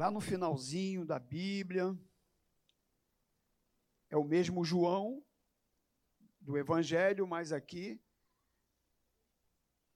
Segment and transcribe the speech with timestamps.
[0.00, 1.94] lá no finalzinho da Bíblia,
[4.08, 5.22] é o mesmo João
[6.40, 8.00] do Evangelho, mas aqui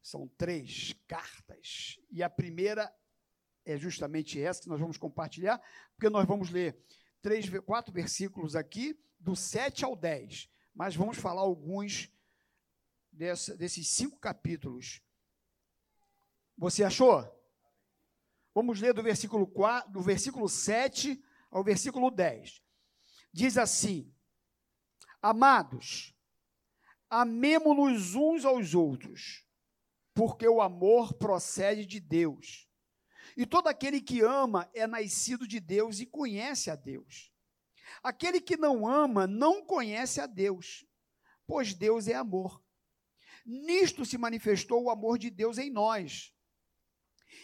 [0.03, 1.99] são três cartas.
[2.11, 2.95] E a primeira
[3.65, 5.59] é justamente essa que nós vamos compartilhar,
[5.97, 6.79] porque nós vamos ler
[7.23, 10.51] três, quatro versículos aqui, do 7 ao 10.
[10.75, 12.13] Mas vamos falar alguns
[13.11, 15.01] dessa, desses cinco capítulos.
[16.59, 17.34] Você achou?
[18.55, 22.63] Vamos ler do versículo, 4, do versículo 7 ao versículo 10.
[23.33, 24.15] Diz assim:
[25.21, 26.15] Amados,
[27.11, 29.45] amemo-nos uns aos outros,
[30.15, 32.69] porque o amor procede de Deus.
[33.37, 37.33] E todo aquele que ama é nascido de Deus e conhece a Deus.
[38.03, 40.87] Aquele que não ama não conhece a Deus,
[41.47, 42.63] pois Deus é amor.
[43.45, 46.34] Nisto se manifestou o amor de Deus em nós,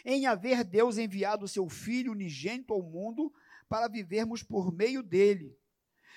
[0.05, 3.33] em haver Deus enviado o seu Filho unigênito ao mundo
[3.69, 5.57] para vivermos por meio dele.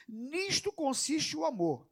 [0.07, 1.87] Nisto consiste o amor.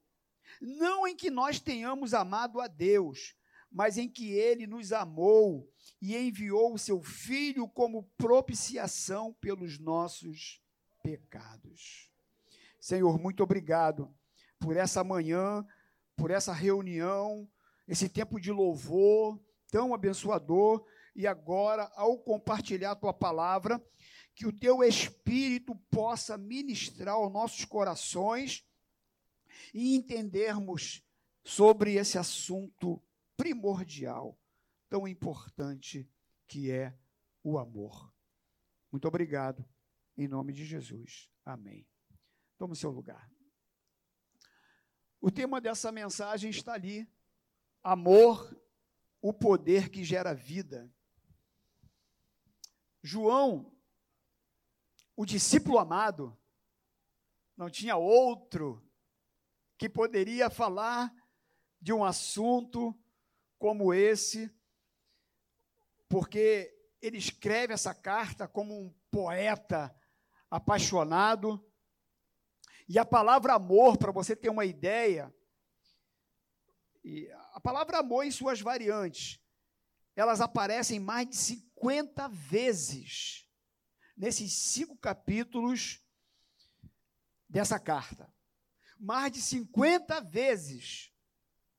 [0.60, 3.36] Não em que nós tenhamos amado a Deus,
[3.72, 10.62] mas em que ele nos amou e enviou o seu Filho como propiciação pelos nossos
[11.02, 12.12] pecados.
[12.80, 14.14] Senhor, muito obrigado
[14.60, 15.66] por essa manhã,
[16.16, 17.50] por essa reunião,
[17.88, 19.40] esse tempo de louvor
[19.72, 23.84] tão abençoador e agora, ao compartilhar a tua palavra,
[24.34, 28.66] que o teu espírito possa ministrar aos nossos corações
[29.74, 31.04] e entendermos
[31.44, 33.02] sobre esse assunto
[33.36, 34.38] primordial,
[34.90, 36.10] tão importante
[36.48, 36.98] que é
[37.44, 38.14] o amor.
[38.92, 39.66] Muito obrigado,
[40.18, 41.30] em nome de Jesus.
[41.46, 41.88] Amém.
[42.58, 43.32] Tome seu lugar.
[45.20, 47.08] O tema dessa mensagem está ali:
[47.84, 48.56] amor,
[49.22, 50.92] o poder que gera vida.
[53.02, 53.76] João,
[55.16, 56.38] o discípulo amado,
[57.58, 58.88] não tinha outro
[59.78, 61.12] que poderia falar
[61.80, 62.96] de um assunto
[63.58, 64.56] como esse,
[66.08, 69.96] porque ele escreve essa carta como um poeta
[70.50, 71.66] apaixonado.
[72.88, 75.34] E a palavra amor, para você ter uma ideia,
[77.54, 79.41] a palavra amor em suas variantes,
[80.16, 83.48] elas aparecem mais de 50 vezes
[84.16, 86.00] nesses cinco capítulos
[87.48, 88.32] dessa carta.
[89.00, 91.12] Mais de 50 vezes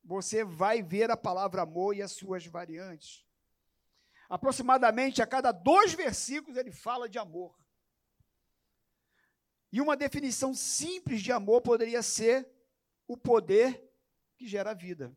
[0.05, 3.25] você vai ver a palavra amor e as suas variantes.
[4.29, 7.57] Aproximadamente a cada dois versículos ele fala de amor.
[9.71, 12.51] E uma definição simples de amor poderia ser
[13.07, 13.91] o poder
[14.37, 15.17] que gera vida.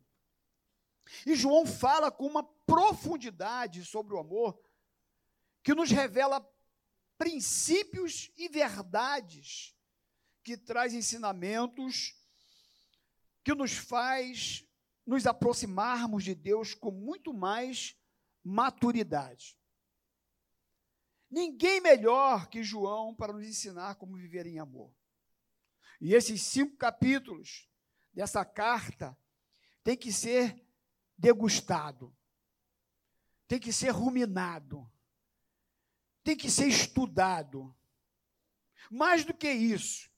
[1.26, 4.60] E João fala com uma profundidade sobre o amor
[5.62, 6.46] que nos revela
[7.16, 9.74] princípios e verdades
[10.42, 12.14] que traz ensinamentos
[13.42, 14.66] que nos faz
[15.06, 17.96] nos aproximarmos de Deus com muito mais
[18.42, 19.56] maturidade.
[21.30, 24.92] Ninguém melhor que João para nos ensinar como viver em amor.
[26.00, 27.68] E esses cinco capítulos
[28.12, 29.16] dessa carta
[29.84, 30.60] tem que ser
[31.16, 32.14] degustado,
[33.48, 34.90] tem que ser ruminado,
[36.22, 37.74] tem que ser estudado.
[38.90, 40.10] Mais do que isso,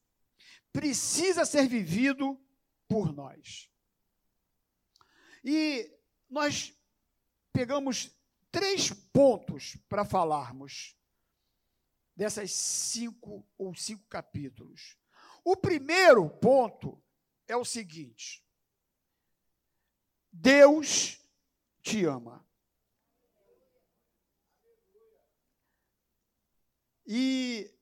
[0.72, 2.40] precisa ser vivido
[2.86, 3.70] por nós.
[5.44, 5.90] E
[6.28, 6.74] nós
[7.52, 8.10] pegamos
[8.50, 10.96] três pontos para falarmos
[12.14, 14.96] dessas cinco ou cinco capítulos.
[15.44, 17.02] O primeiro ponto
[17.46, 18.44] é o seguinte:
[20.32, 21.20] Deus
[21.82, 22.47] te ama.
[27.10, 27.74] E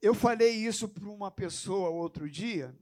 [0.00, 2.74] eu falei isso para uma pessoa outro dia,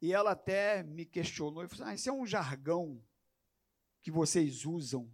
[0.00, 3.00] e ela até me questionou, e falou, ah, isso é um jargão
[4.02, 5.08] que vocês usam.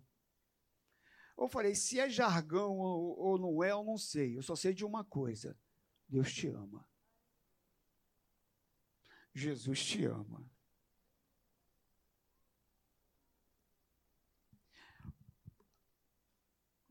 [1.37, 4.35] Eu falei, se é jargão ou, ou não é, eu não sei.
[4.35, 5.55] Eu só sei de uma coisa:
[6.09, 6.89] Deus te ama.
[9.35, 10.51] Jesus te ama.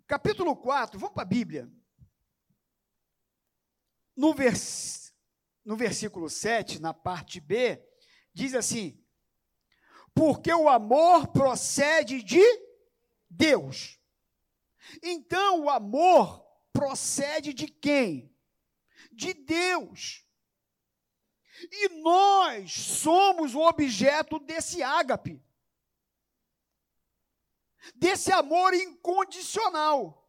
[0.05, 1.69] Capítulo 4, vamos para a Bíblia
[4.17, 5.13] no, vers,
[5.63, 7.79] no versículo 7, na parte B,
[8.33, 8.99] diz assim:
[10.13, 12.43] Porque o amor procede de
[13.29, 13.99] Deus.
[15.03, 16.43] Então, o amor
[16.73, 18.35] procede de quem?
[19.11, 20.25] De Deus.
[21.71, 25.43] E nós somos o objeto desse ágape,
[27.95, 30.26] desse amor incondicional.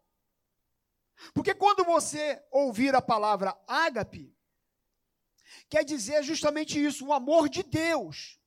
[1.34, 4.36] Porque quando você ouvir a palavra ágape,
[5.68, 8.40] quer dizer justamente isso, o amor de Deus.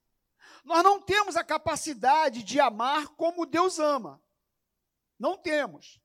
[0.64, 4.22] Nós não temos a capacidade de amar como Deus ama.
[5.18, 6.00] Não temos.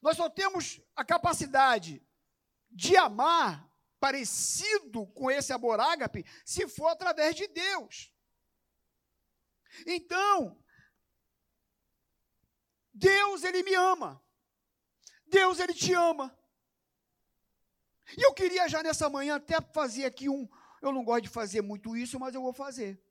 [0.00, 2.04] Nós só temos a capacidade
[2.70, 3.70] de amar
[4.00, 8.12] parecido com esse amor ágape se for através de Deus.
[9.86, 10.62] Então,
[12.92, 14.21] Deus ele me ama.
[15.32, 16.36] Deus ele te ama.
[18.18, 20.46] E eu queria já nessa manhã até fazer aqui um,
[20.82, 23.02] eu não gosto de fazer muito isso, mas eu vou fazer.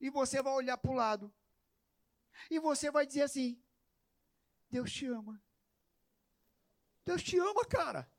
[0.00, 1.32] E você vai olhar para o lado.
[2.50, 3.62] E você vai dizer assim:
[4.68, 5.40] Deus te ama.
[7.04, 8.10] Deus te ama, cara.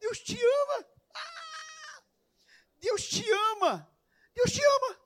[0.00, 0.86] Deus te ama.
[1.14, 2.02] Ah!
[2.78, 3.88] Deus te ama.
[4.34, 5.00] Deus te ama.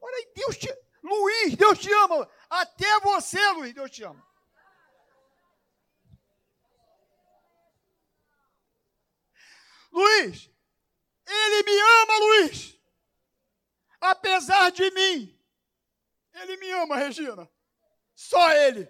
[0.00, 0.68] Olha aí, Deus te
[1.02, 2.28] Luiz, Deus te ama.
[2.50, 4.25] Até você, Luiz, Deus te ama.
[10.26, 10.50] Luiz,
[11.26, 12.80] ele me ama, Luiz.
[14.00, 15.38] Apesar de mim.
[16.34, 17.50] Ele me ama, Regina.
[18.14, 18.88] Só ele.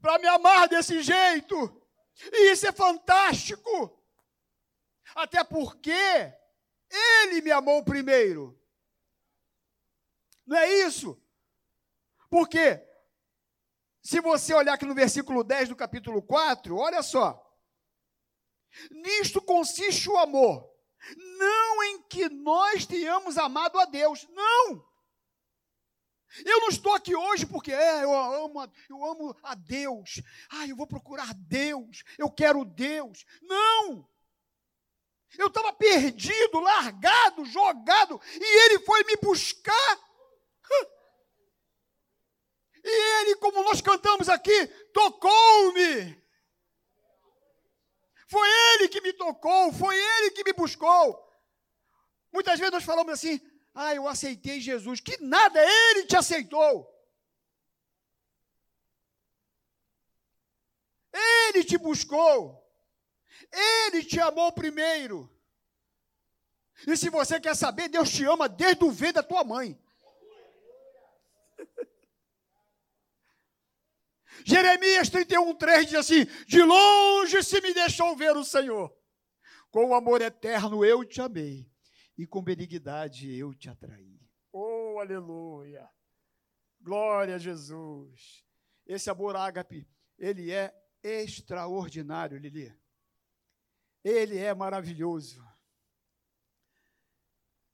[0.00, 1.82] Para me amar desse jeito.
[2.32, 3.98] E isso é fantástico.
[5.14, 5.92] Até porque
[6.90, 8.58] ele me amou primeiro.
[10.46, 11.20] Não é isso?
[12.30, 12.82] Porque,
[14.00, 17.51] se você olhar aqui no versículo 10 do capítulo 4, olha só.
[18.90, 20.70] Nisto consiste o amor,
[21.38, 24.92] não em que nós tenhamos amado a Deus, não.
[26.44, 30.22] Eu não estou aqui hoje porque é, eu amo, eu amo a Deus.
[30.48, 32.02] Ah, eu vou procurar Deus.
[32.16, 33.26] Eu quero Deus.
[33.42, 34.08] Não!
[35.38, 39.98] Eu estava perdido, largado, jogado, e ele foi me buscar.
[42.84, 46.21] E ele, como nós cantamos aqui, tocou-me.
[48.32, 51.22] Foi ele que me tocou, foi ele que me buscou.
[52.32, 53.38] Muitas vezes nós falamos assim:
[53.74, 55.00] ah, eu aceitei Jesus.
[55.00, 56.88] Que nada, ele te aceitou.
[61.12, 62.58] Ele te buscou.
[63.52, 65.30] Ele te amou primeiro.
[66.86, 69.78] E se você quer saber, Deus te ama desde o ventre da tua mãe.
[74.44, 78.94] Jeremias 31, 3 diz assim: De longe se me deixou ver o Senhor.
[79.70, 81.70] Com amor eterno eu te amei
[82.16, 84.20] e com benignidade eu te atraí.
[84.52, 85.88] Oh, aleluia!
[86.80, 88.44] Glória a Jesus!
[88.86, 92.76] Esse amor ágape, ele é extraordinário, Lili.
[94.04, 95.42] Ele é maravilhoso.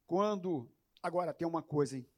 [0.06, 0.70] Quando,
[1.02, 2.08] agora tem uma coisa, hein?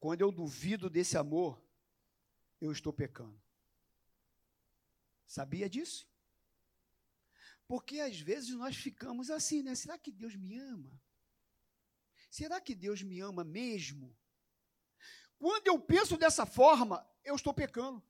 [0.00, 1.62] Quando eu duvido desse amor,
[2.60, 3.40] eu estou pecando.
[5.26, 6.08] Sabia disso?
[7.66, 9.74] Porque às vezes nós ficamos assim, né?
[9.74, 10.90] Será que Deus me ama?
[12.30, 14.16] Será que Deus me ama mesmo?
[15.38, 18.02] Quando eu penso dessa forma, eu estou pecando.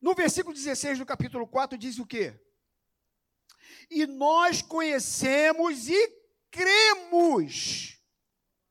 [0.00, 2.40] No versículo 16 do capítulo 4 diz o quê?
[3.90, 6.08] E nós conhecemos e
[6.50, 8.01] cremos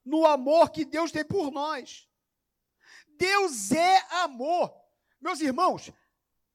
[0.04, 2.08] no amor que Deus tem por nós.
[3.08, 4.74] Deus é amor.
[5.20, 5.92] Meus irmãos,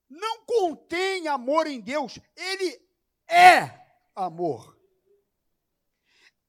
[0.08, 2.80] não contém amor em Deus, ele
[3.28, 3.70] é
[4.14, 4.76] amor.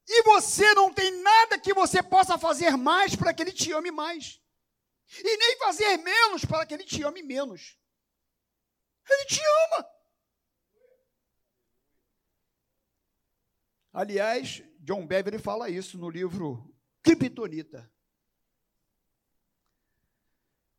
[0.07, 3.91] E você não tem nada que você possa fazer mais para que ele te ame
[3.91, 4.41] mais.
[5.23, 7.77] E nem fazer menos para que ele te ame menos.
[9.09, 9.89] Ele te ama.
[13.93, 16.73] Aliás, John Beverly fala isso no livro
[17.15, 17.91] Kryptonita.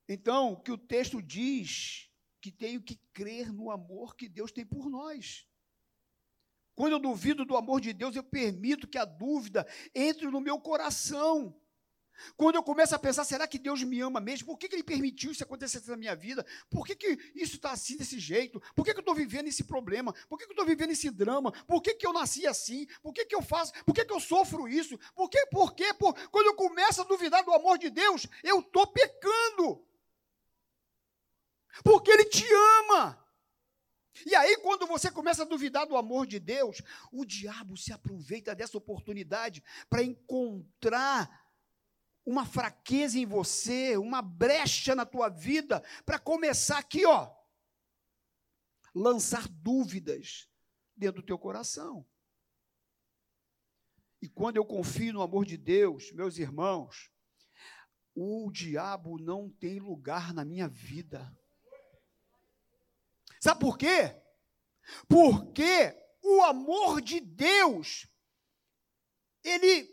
[0.09, 4.65] Então, o que o texto diz que tenho que crer no amor que Deus tem
[4.65, 5.47] por nós.
[6.75, 10.61] Quando eu duvido do amor de Deus, eu permito que a dúvida entre no meu
[10.61, 11.61] coração.
[12.37, 14.47] Quando eu começo a pensar, será que Deus me ama mesmo?
[14.47, 16.45] Por que, que Ele permitiu isso acontecer na minha vida?
[16.71, 18.61] Por que, que isso está assim desse jeito?
[18.75, 20.13] Por que, que eu estou vivendo esse problema?
[20.29, 21.53] Por que, que eu estou vivendo esse drama?
[21.67, 22.87] Por que, que eu nasci assim?
[23.03, 23.73] Por que, que eu faço?
[23.85, 24.99] Por que, que eu sofro isso?
[25.15, 25.47] Por que?
[25.47, 25.95] Por quê?
[25.95, 26.15] Por...
[26.31, 29.85] Quando eu começo a duvidar do amor de Deus, eu estou pecando.
[31.85, 32.45] Porque Ele te
[32.81, 33.29] ama.
[34.27, 36.83] E aí, quando você começa a duvidar do amor de Deus,
[37.13, 41.48] o diabo se aproveita dessa oportunidade para encontrar
[42.29, 47.35] uma fraqueza em você, uma brecha na tua vida, para começar aqui, ó,
[48.95, 50.47] lançar dúvidas
[50.95, 52.07] dentro do teu coração.
[54.21, 57.11] E quando eu confio no amor de Deus, meus irmãos,
[58.15, 61.35] o diabo não tem lugar na minha vida.
[63.41, 64.15] Sabe por quê?
[65.09, 68.07] Porque o amor de Deus,
[69.43, 69.89] ele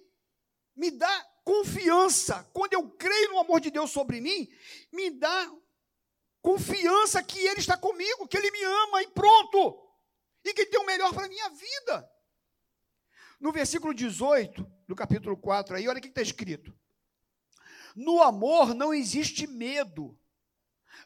[0.75, 2.43] me dá confiança.
[2.51, 4.49] Quando eu creio no amor de Deus sobre mim,
[4.91, 5.49] me dá
[6.41, 9.81] confiança que Ele está comigo, que Ele me ama e pronto.
[10.43, 12.11] E que tem o melhor para a minha vida.
[13.39, 16.77] No versículo 18 do capítulo 4, aí, olha o que está escrito.
[17.95, 20.19] No amor não existe medo.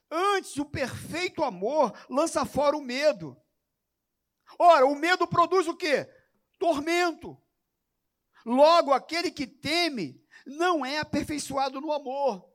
[0.09, 3.39] Antes, o perfeito amor lança fora o medo.
[4.57, 6.09] Ora, o medo produz o quê?
[6.57, 7.41] Tormento.
[8.45, 12.47] Logo, aquele que teme não é aperfeiçoado no amor.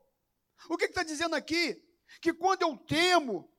[0.69, 1.83] O que está dizendo aqui?
[2.21, 3.51] Que quando eu temo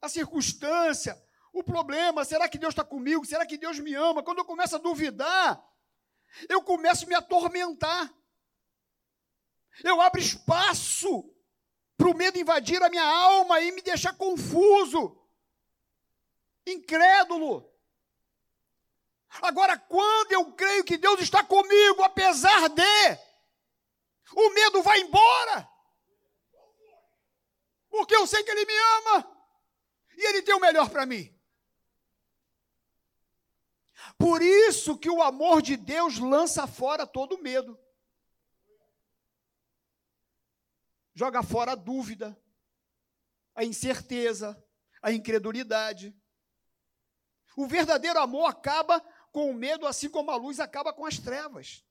[0.00, 1.20] a circunstância,
[1.52, 3.24] o problema, será que Deus está comigo?
[3.24, 4.22] Será que Deus me ama?
[4.22, 5.62] Quando eu começo a duvidar,
[6.48, 8.12] eu começo a me atormentar.
[9.84, 11.30] Eu abro espaço
[11.96, 15.18] para o medo invadir a minha alma e me deixar confuso,
[16.66, 17.70] incrédulo.
[19.40, 23.18] Agora, quando eu creio que Deus está comigo, apesar de,
[24.34, 25.68] o medo vai embora.
[27.88, 29.36] Porque eu sei que Ele me ama
[30.16, 31.32] e Ele tem o melhor para mim.
[34.18, 37.78] Por isso que o amor de Deus lança fora todo medo.
[41.14, 42.40] Joga fora a dúvida,
[43.54, 44.62] a incerteza,
[45.02, 46.16] a incredulidade.
[47.56, 51.84] O verdadeiro amor acaba com o medo, assim como a luz acaba com as trevas.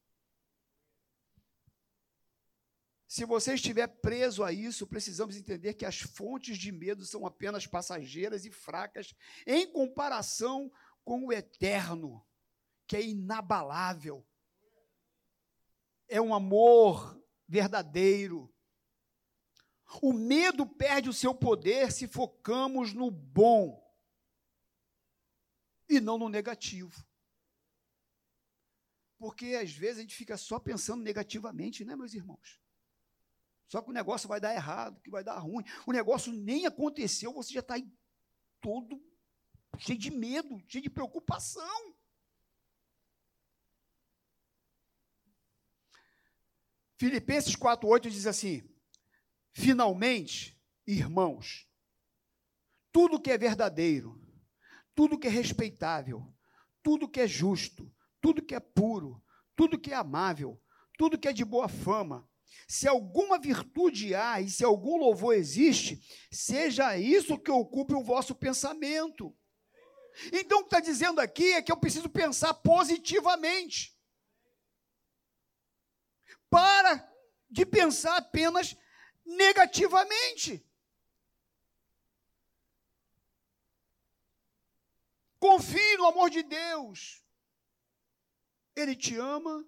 [3.11, 7.67] Se você estiver preso a isso, precisamos entender que as fontes de medo são apenas
[7.67, 9.13] passageiras e fracas
[9.45, 10.71] em comparação
[11.03, 12.25] com o eterno,
[12.87, 14.25] que é inabalável.
[16.07, 18.49] É um amor verdadeiro.
[20.01, 23.93] O medo perde o seu poder se focamos no bom
[25.89, 27.05] e não no negativo.
[29.17, 32.60] Porque às vezes a gente fica só pensando negativamente, né, meus irmãos?
[33.71, 35.63] Só que o negócio vai dar errado, que vai dar ruim.
[35.87, 37.75] O negócio nem aconteceu, você já está
[38.59, 39.01] todo
[39.79, 41.95] cheio de medo, cheio de preocupação.
[46.97, 48.61] Filipenses 4,8 diz assim:
[49.53, 51.65] Finalmente, irmãos,
[52.91, 54.21] tudo que é verdadeiro,
[54.93, 56.29] tudo que é respeitável,
[56.83, 59.23] tudo que é justo, tudo que é puro,
[59.55, 60.61] tudo que é amável,
[60.97, 62.29] tudo que é de boa fama,
[62.67, 68.33] se alguma virtude há e se algum louvor existe, seja isso que ocupe o vosso
[68.35, 69.35] pensamento.
[70.31, 73.97] Então, o que está dizendo aqui é que eu preciso pensar positivamente.
[76.49, 77.09] Para
[77.49, 78.75] de pensar apenas
[79.25, 80.65] negativamente.
[85.39, 87.23] Confie no amor de Deus.
[88.75, 89.67] Ele te ama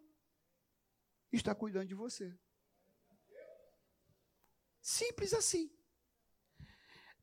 [1.31, 2.37] e está cuidando de você.
[4.83, 5.71] Simples assim.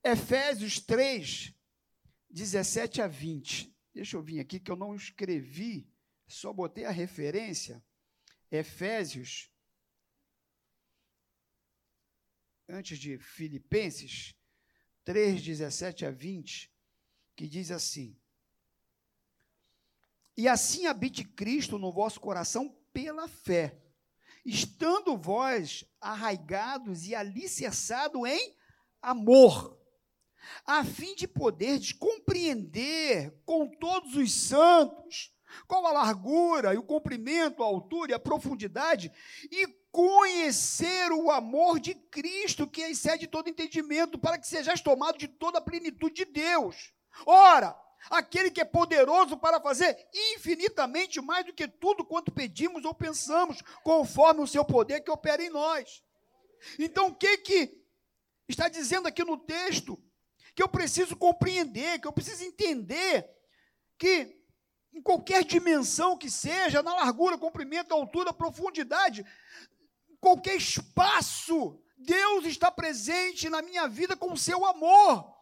[0.02, 1.55] Efésios 3,
[2.29, 3.73] 17 a 20.
[3.95, 5.88] Deixa eu vir aqui que eu não escrevi,
[6.26, 7.85] só botei a referência.
[8.50, 9.52] Efésios,
[12.69, 14.35] antes de Filipenses
[15.05, 16.73] 3, 17 a 20,
[17.37, 18.21] que diz assim:
[20.40, 23.79] e assim habite Cristo no vosso coração pela fé,
[24.44, 28.56] estando vós arraigados e alicerçados em
[29.02, 29.78] amor,
[30.64, 35.32] a fim de poderdes compreender com todos os santos
[35.66, 39.12] qual a largura e o comprimento, a altura e a profundidade,
[39.50, 45.26] e conhecer o amor de Cristo, que excede todo entendimento, para que sejais tomado de
[45.26, 46.92] toda a plenitude de Deus.
[47.26, 47.76] Ora,
[48.09, 53.61] aquele que é poderoso para fazer infinitamente mais do que tudo quanto pedimos ou pensamos,
[53.83, 56.02] conforme o seu poder que opera em nós.
[56.78, 57.85] Então, o que que
[58.49, 60.02] está dizendo aqui no texto?
[60.54, 63.28] Que eu preciso compreender, que eu preciso entender
[63.99, 64.40] que
[64.92, 69.25] em qualquer dimensão que seja, na largura, comprimento, altura, profundidade,
[70.21, 75.39] qualquer espaço, Deus está presente na minha vida com o seu amor.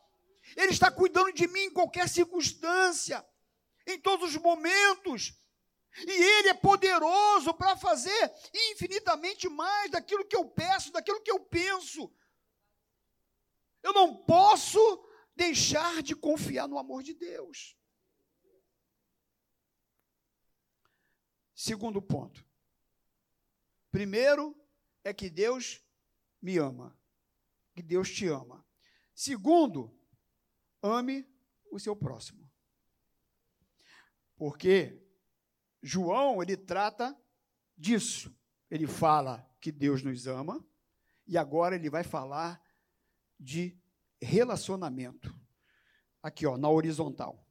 [0.57, 3.26] Ele está cuidando de mim em qualquer circunstância,
[3.87, 5.38] em todos os momentos.
[5.97, 8.33] E Ele é poderoso para fazer
[8.73, 12.12] infinitamente mais daquilo que eu peço, daquilo que eu penso.
[13.83, 14.78] Eu não posso
[15.35, 17.76] deixar de confiar no amor de Deus.
[21.55, 22.47] Segundo ponto.
[23.90, 24.57] Primeiro
[25.02, 25.81] é que Deus
[26.40, 26.97] me ama,
[27.75, 28.64] que Deus te ama.
[29.14, 29.98] Segundo,
[30.83, 31.27] ame
[31.71, 32.49] o seu próximo.
[34.37, 35.03] Porque
[35.83, 37.17] João, ele trata
[37.77, 38.35] disso.
[38.71, 40.65] Ele fala que Deus nos ama
[41.27, 42.63] e agora ele vai falar
[43.39, 43.79] de
[44.21, 45.35] relacionamento.
[46.23, 47.47] Aqui, ó, na horizontal.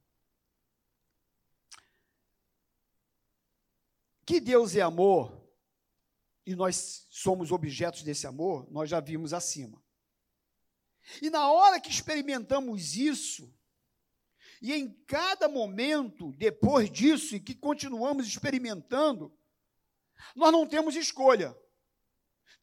[4.24, 5.38] Que Deus é amor
[6.44, 9.82] e nós somos objetos desse amor, nós já vimos acima.
[11.22, 13.54] E na hora que experimentamos isso,
[14.60, 19.36] e em cada momento depois disso, e que continuamos experimentando,
[20.34, 21.56] nós não temos escolha,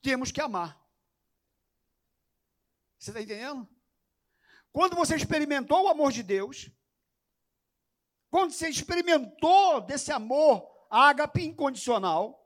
[0.02, 0.80] temos que amar.
[3.00, 3.68] Você está entendendo?
[4.72, 6.70] Quando você experimentou o amor de Deus,
[8.30, 12.46] quando você experimentou desse amor ágape incondicional,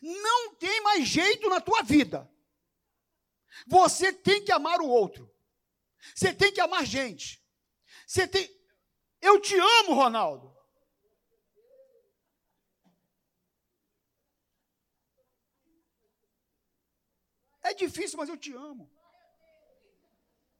[0.00, 2.31] não tem mais jeito na tua vida.
[3.66, 5.32] Você tem que amar o outro.
[6.14, 7.42] Você tem que amar gente.
[8.06, 8.50] Você tem.
[9.20, 10.52] Eu te amo, Ronaldo.
[17.62, 18.90] É difícil, mas eu te amo.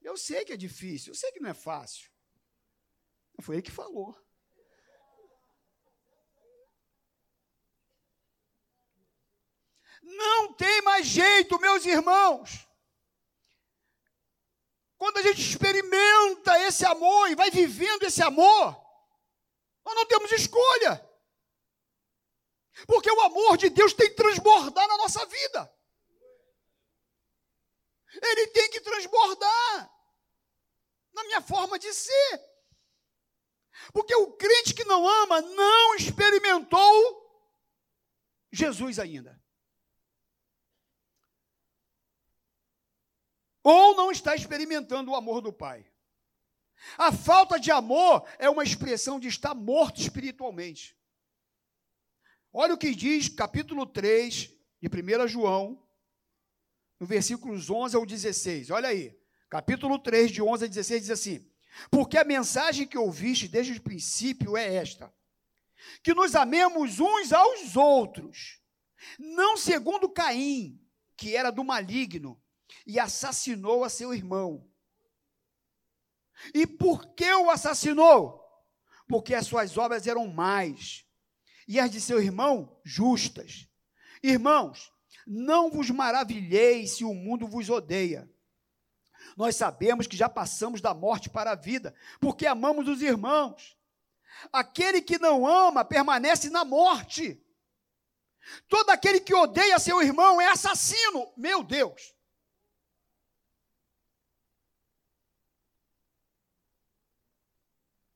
[0.01, 2.11] Eu sei que é difícil, eu sei que não é fácil.
[3.41, 4.17] Foi ele que falou.
[10.01, 12.67] Não tem mais jeito, meus irmãos.
[15.03, 18.73] Quando a gente experimenta esse amor e vai vivendo esse amor,
[19.83, 21.11] nós não temos escolha.
[22.87, 25.77] Porque o amor de Deus tem que transbordar na nossa vida.
[28.13, 29.93] Ele tem que transbordar
[31.11, 32.41] na minha forma de ser.
[33.91, 37.51] Porque o crente que não ama não experimentou
[38.53, 39.42] Jesus ainda.
[43.63, 45.85] Ou não está experimentando o amor do Pai.
[46.97, 50.97] A falta de amor é uma expressão de estar morto espiritualmente.
[52.51, 55.81] Olha o que diz capítulo 3 de 1 João,
[56.99, 58.69] no versículos 11 ao 16.
[58.69, 59.17] Olha aí.
[59.49, 61.51] Capítulo 3, de 11 a 16, diz assim:
[61.89, 65.13] Porque a mensagem que ouviste desde o princípio é esta:
[66.03, 68.59] que nos amemos uns aos outros,
[69.17, 70.81] não segundo Caim,
[71.15, 72.42] que era do maligno
[72.85, 74.69] e assassinou a seu irmão.
[76.53, 78.41] E por que o assassinou?
[79.07, 81.05] Porque as suas obras eram mais
[81.67, 83.67] e as de seu irmão justas.
[84.21, 84.91] Irmãos,
[85.25, 88.29] não vos maravilheis se o mundo vos odeia.
[89.37, 93.77] Nós sabemos que já passamos da morte para a vida, porque amamos os irmãos.
[94.51, 97.41] Aquele que não ama permanece na morte.
[98.67, 101.31] Todo aquele que odeia seu irmão é assassino.
[101.37, 102.12] Meu Deus.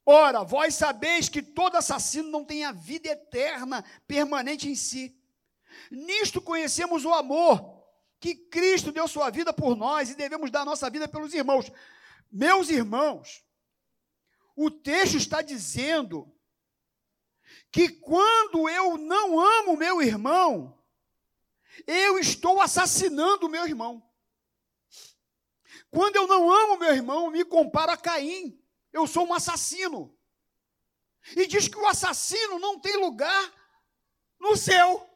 [0.09, 5.21] Ora, vós sabeis que todo assassino não tem a vida eterna permanente em si.
[5.91, 7.83] Nisto conhecemos o amor,
[8.17, 11.69] que Cristo deu sua vida por nós e devemos dar nossa vida pelos irmãos.
[12.31, 13.43] Meus irmãos,
[14.55, 16.33] o texto está dizendo
[17.69, 20.81] que quando eu não amo meu irmão,
[21.85, 24.01] eu estou assassinando meu irmão.
[25.91, 28.57] Quando eu não amo meu irmão, me comparo a Caim.
[28.97, 30.12] Eu sou um assassino.
[31.36, 33.43] E diz que o assassino não tem lugar
[34.39, 35.07] no céu.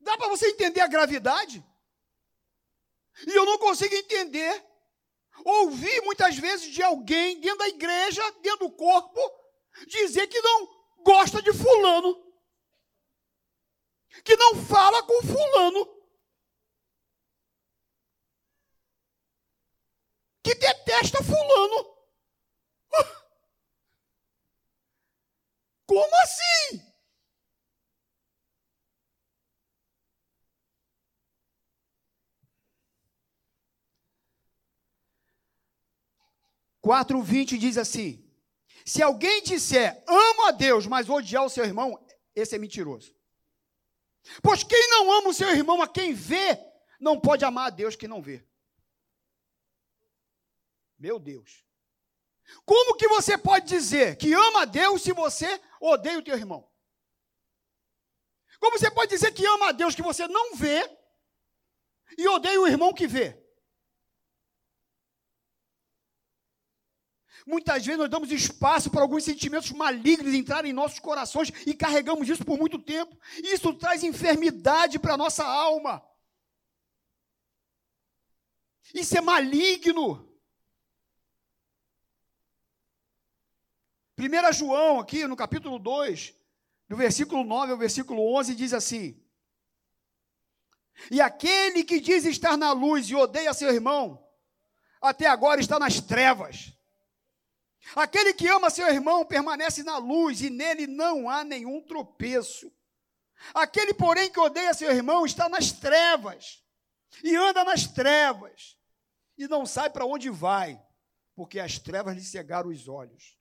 [0.00, 1.64] Dá para você entender a gravidade?
[3.26, 4.66] E eu não consigo entender.
[5.44, 9.20] Ouvi muitas vezes de alguém dentro da igreja, dentro do corpo,
[9.86, 10.68] dizer que não
[11.04, 12.12] gosta de Fulano,
[14.24, 15.97] que não fala com Fulano.
[20.48, 21.94] Que detesta fulano.
[25.86, 26.82] Como assim?
[36.80, 38.24] Quatro vinte diz assim:
[38.86, 42.02] se alguém disser amo a Deus, mas odiar o seu irmão,
[42.34, 43.14] esse é mentiroso.
[44.42, 46.58] Pois quem não ama o seu irmão a quem vê,
[46.98, 48.47] não pode amar a Deus que não vê.
[50.98, 51.64] Meu Deus.
[52.64, 56.68] Como que você pode dizer que ama a Deus se você odeia o teu irmão?
[58.58, 60.82] Como você pode dizer que ama a Deus que você não vê
[62.16, 63.40] e odeia o irmão que vê?
[67.46, 72.28] Muitas vezes nós damos espaço para alguns sentimentos malignos entrarem em nossos corações e carregamos
[72.28, 73.16] isso por muito tempo.
[73.42, 76.06] Isso traz enfermidade para a nossa alma.
[78.92, 80.27] Isso é maligno.
[84.18, 86.34] 1 João, aqui no capítulo 2,
[86.88, 89.22] do versículo 9 ao versículo 11, diz assim:
[91.08, 94.26] E aquele que diz estar na luz e odeia seu irmão,
[95.00, 96.72] até agora está nas trevas.
[97.94, 102.72] Aquele que ama seu irmão permanece na luz e nele não há nenhum tropeço.
[103.54, 106.60] Aquele, porém, que odeia seu irmão está nas trevas
[107.22, 108.76] e anda nas trevas
[109.38, 110.82] e não sabe para onde vai,
[111.36, 113.37] porque as trevas lhe cegaram os olhos.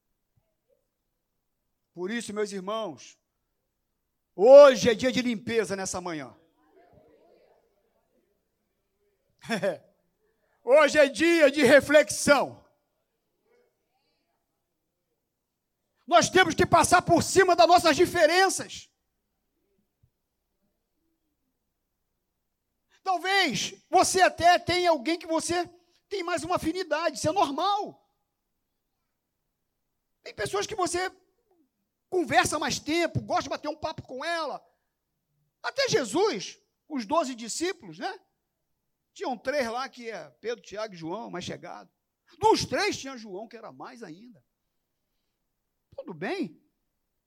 [1.98, 3.18] Por isso, meus irmãos,
[4.36, 6.32] hoje é dia de limpeza nessa manhã.
[10.64, 12.64] Hoje é dia de reflexão.
[16.06, 18.92] Nós temos que passar por cima das nossas diferenças.
[23.04, 25.68] Talvez você até tenha alguém que você
[26.08, 28.08] tem mais uma afinidade, isso é normal.
[30.22, 31.12] Tem pessoas que você
[32.10, 34.66] conversa mais tempo, gosta de bater um papo com ela.
[35.62, 38.20] Até Jesus, os doze discípulos, né?
[39.14, 41.90] Tinham três lá que é Pedro, Tiago e João, mais chegado.
[42.40, 44.44] Dos três tinha João, que era mais ainda.
[45.96, 46.62] Tudo bem.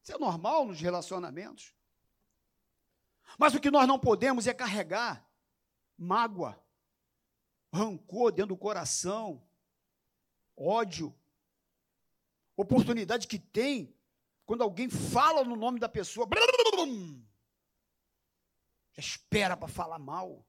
[0.03, 1.75] Isso é normal nos relacionamentos.
[3.39, 5.29] Mas o que nós não podemos é carregar
[5.97, 6.59] mágoa,
[7.73, 9.47] rancor dentro do coração,
[10.57, 11.15] ódio,
[12.57, 13.95] oportunidade que tem
[14.51, 16.29] quando alguém fala no nome da pessoa,
[18.91, 20.45] já espera para falar mal.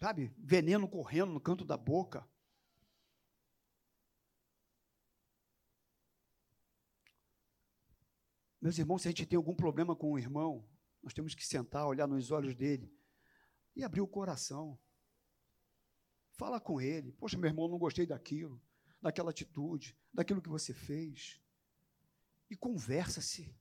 [0.00, 0.34] Sabe?
[0.36, 2.28] Veneno correndo no canto da boca.
[8.60, 10.68] Meus irmãos, se a gente tem algum problema com o irmão,
[11.00, 12.92] nós temos que sentar, olhar nos olhos dele
[13.76, 14.76] e abrir o coração.
[16.32, 17.12] Fala com ele.
[17.12, 18.60] Poxa, meu irmão, não gostei daquilo,
[19.00, 21.40] daquela atitude, daquilo que você fez.
[22.48, 23.54] E conversa-se.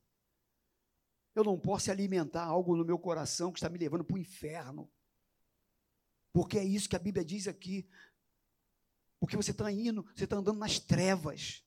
[1.35, 4.91] Eu não posso alimentar algo no meu coração que está me levando para o inferno.
[6.33, 7.87] Porque é isso que a Bíblia diz aqui.
[9.19, 11.63] Porque você está indo, você está andando nas trevas.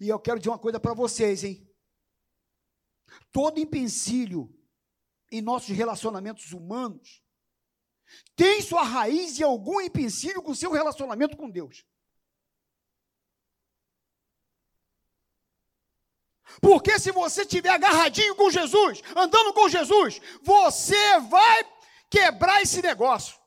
[0.00, 1.66] E eu quero dizer uma coisa para vocês, hein?
[3.32, 4.54] Todo empecilho
[5.30, 7.22] em nossos relacionamentos humanos
[8.34, 11.84] tem sua raiz em algum empecilho com seu relacionamento com Deus.
[16.60, 21.64] Porque se você estiver agarradinho com Jesus, andando com Jesus, você vai
[22.08, 23.38] quebrar esse negócio.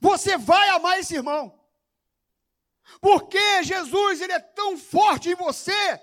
[0.00, 1.58] Você vai amar esse irmão.
[3.00, 6.00] Porque Jesus ele é tão forte em você.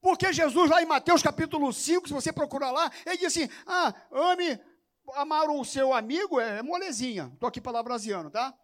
[0.00, 3.92] Porque Jesus, lá em Mateus capítulo 5, se você procurar lá, ele diz assim: Ah,
[4.12, 4.60] ame,
[5.14, 7.30] amar o seu amigo é molezinha.
[7.34, 8.54] Estou aqui palavraseando, tá?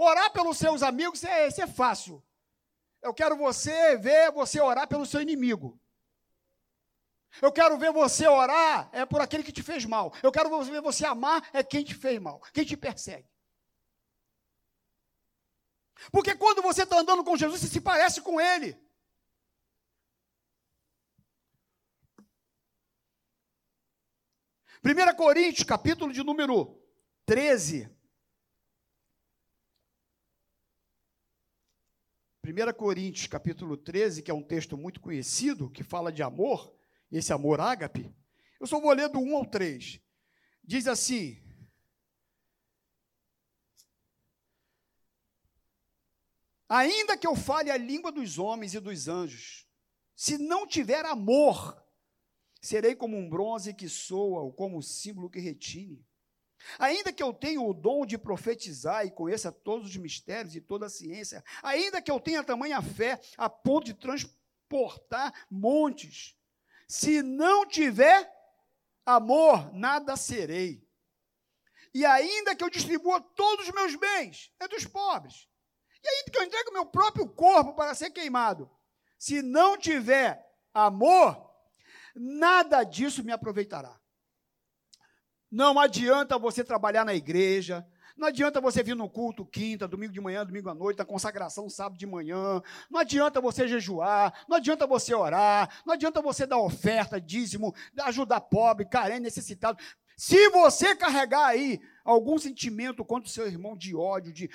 [0.00, 2.22] Orar pelos seus amigos é, isso é fácil.
[3.02, 5.76] Eu quero você ver você orar pelo seu inimigo.
[7.42, 10.14] Eu quero ver você orar é por aquele que te fez mal.
[10.22, 13.28] Eu quero ver você amar é quem te fez mal, quem te persegue.
[16.12, 18.80] Porque quando você está andando com Jesus, você se parece com Ele.
[24.80, 26.80] Primeira Coríntios, capítulo de número
[27.26, 27.97] 13.
[32.48, 36.74] 1 Coríntios, capítulo 13, que é um texto muito conhecido, que fala de amor,
[37.12, 38.10] esse amor ágape.
[38.58, 40.00] Eu só vou ler do 1 ao 3.
[40.64, 41.42] Diz assim:
[46.66, 49.68] Ainda que eu fale a língua dos homens e dos anjos,
[50.16, 51.84] se não tiver amor,
[52.62, 56.07] serei como um bronze que soa ou como um símbolo que retine.
[56.78, 60.86] Ainda que eu tenha o dom de profetizar e conheça todos os mistérios e toda
[60.86, 66.36] a ciência, ainda que eu tenha tamanha fé a ponto de transportar montes,
[66.86, 68.30] se não tiver
[69.04, 70.86] amor, nada serei.
[71.94, 75.48] E ainda que eu distribua todos os meus bens entre os pobres,
[76.02, 78.70] e ainda que eu entregue o meu próprio corpo para ser queimado,
[79.18, 81.50] se não tiver amor,
[82.14, 83.97] nada disso me aproveitará.
[85.50, 87.86] Não adianta você trabalhar na igreja,
[88.18, 91.70] não adianta você vir no culto quinta, domingo de manhã, domingo à noite, na consagração
[91.70, 92.60] sábado de manhã.
[92.90, 98.40] Não adianta você jejuar, não adianta você orar, não adianta você dar oferta, dízimo, ajudar
[98.40, 99.78] pobre, carente, necessitado.
[100.16, 104.50] Se você carregar aí algum sentimento contra o seu irmão de ódio, de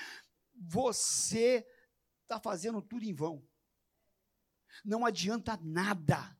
[0.53, 1.65] você
[2.23, 3.41] está fazendo tudo em vão.
[4.83, 6.37] Não adianta nada.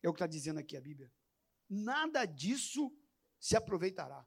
[0.00, 1.10] É o que está dizendo aqui a Bíblia.
[1.68, 2.92] Nada disso
[3.44, 4.26] se aproveitará.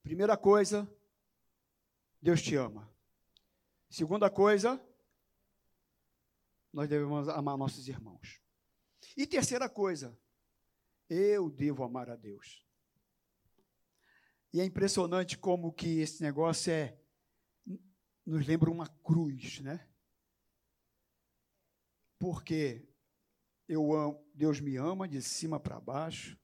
[0.00, 0.88] Primeira coisa,
[2.20, 2.88] Deus te ama.
[3.90, 4.80] Segunda coisa,
[6.72, 8.40] nós devemos amar nossos irmãos.
[9.16, 10.16] E terceira coisa,
[11.10, 12.64] eu devo amar a Deus.
[14.52, 16.96] E é impressionante como que esse negócio é
[18.24, 19.90] nos lembra uma cruz, né?
[22.20, 22.88] Porque
[23.66, 26.40] eu amo, Deus me ama de cima para baixo,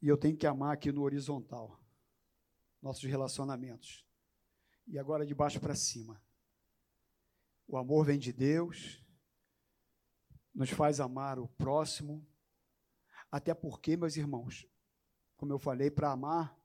[0.00, 1.80] e eu tenho que amar aqui no horizontal
[2.80, 4.06] nossos relacionamentos.
[4.86, 6.22] E agora de baixo para cima.
[7.68, 9.04] O amor vem de Deus,
[10.54, 12.26] nos faz amar o próximo,
[13.30, 14.66] até porque, meus irmãos,
[15.36, 16.58] como eu falei, para amar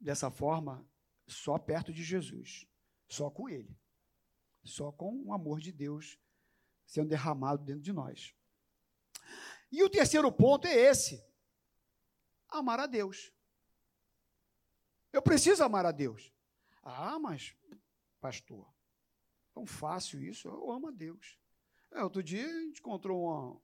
[0.00, 0.84] dessa forma,
[1.28, 2.66] só perto de Jesus,
[3.08, 3.78] só com Ele,
[4.64, 6.18] só com o amor de Deus
[6.84, 8.34] sendo derramado dentro de nós.
[9.70, 11.24] E o terceiro ponto é esse:
[12.50, 13.32] amar a Deus.
[15.12, 16.32] Eu preciso amar a Deus.
[16.82, 17.54] Ah, mas,
[18.20, 18.66] pastor,
[19.52, 21.38] tão fácil isso, eu amo a Deus.
[21.90, 23.60] É, outro dia a gente encontrou uma,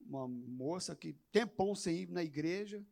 [0.00, 2.84] uma moça que tempão sem ir na igreja.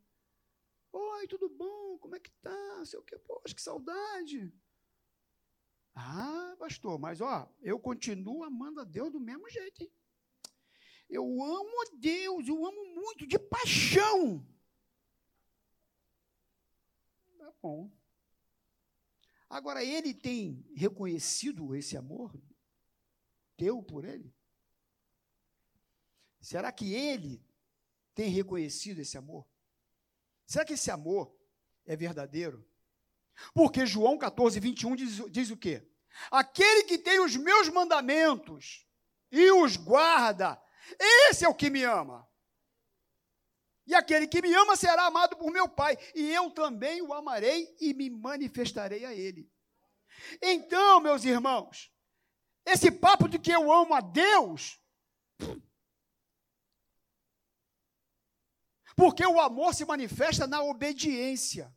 [0.93, 1.99] Oi, tudo bom?
[1.99, 2.85] Como é que tá?
[2.85, 4.53] Sei o que, poxa, que saudade.
[5.95, 9.93] Ah, pastor, mas ó, eu continuo amando a Deus do mesmo jeito, hein?
[11.09, 14.47] Eu amo Deus, eu amo muito, de paixão.
[17.39, 17.91] Tá bom.
[19.49, 22.35] Agora, ele tem reconhecido esse amor
[23.57, 24.35] teu por ele?
[26.41, 27.45] Será que ele
[28.15, 29.47] tem reconhecido esse amor?
[30.47, 31.35] Será que esse amor
[31.85, 32.65] é verdadeiro?
[33.53, 35.87] Porque João 14, 21 diz, diz o quê?
[36.31, 38.87] Aquele que tem os meus mandamentos
[39.31, 40.61] e os guarda,
[40.99, 42.27] esse é o que me ama.
[43.87, 47.77] E aquele que me ama será amado por meu Pai, e eu também o amarei
[47.81, 49.49] e me manifestarei a ele.
[50.43, 51.93] Então, meus irmãos,
[52.65, 54.81] esse papo de que eu amo a Deus,
[58.97, 61.73] porque o amor se manifesta na obediência.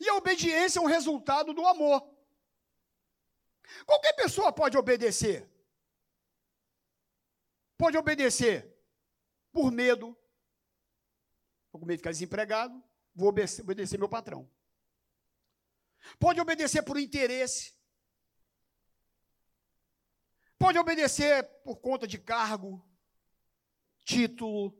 [0.00, 2.02] E a obediência é um resultado do amor.
[3.84, 5.48] Qualquer pessoa pode obedecer.
[7.76, 8.74] Pode obedecer
[9.52, 10.16] por medo.
[11.66, 12.82] Estou com medo de ficar desempregado,
[13.14, 14.50] vou obedecer, meu patrão.
[16.18, 17.74] Pode obedecer por interesse.
[20.58, 22.82] Pode obedecer por conta de cargo,
[24.04, 24.72] título.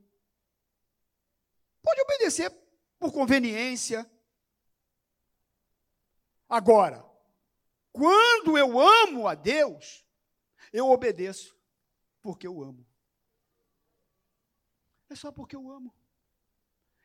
[1.82, 2.50] Pode obedecer
[2.98, 4.11] por conveniência.
[6.48, 7.04] Agora,
[7.92, 10.06] quando eu amo a Deus,
[10.72, 11.56] eu obedeço
[12.27, 12.85] porque eu amo.
[15.09, 15.95] É só porque eu amo.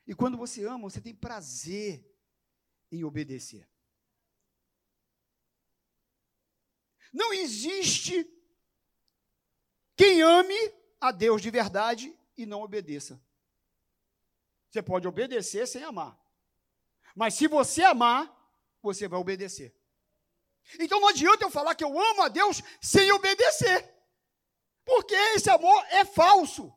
[0.04, 2.04] E quando você ama, você tem prazer
[2.90, 3.70] em obedecer.
[7.12, 8.28] Não existe
[9.94, 10.58] quem ame
[11.00, 13.24] a Deus de verdade e não obedeça.
[14.68, 16.18] Você pode obedecer sem amar.
[17.14, 18.28] Mas se você amar,
[18.82, 19.72] você vai obedecer.
[20.80, 24.01] Então não adianta eu falar que eu amo a Deus sem obedecer.
[24.84, 26.72] Porque esse amor é falso.